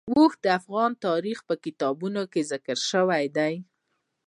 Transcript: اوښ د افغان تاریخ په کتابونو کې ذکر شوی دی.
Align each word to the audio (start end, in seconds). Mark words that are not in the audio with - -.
اوښ 0.13 0.33
د 0.43 0.45
افغان 0.59 0.91
تاریخ 1.05 1.37
په 1.49 1.55
کتابونو 1.63 2.21
کې 2.31 2.41
ذکر 2.51 2.77
شوی 2.91 3.25
دی. 3.37 3.53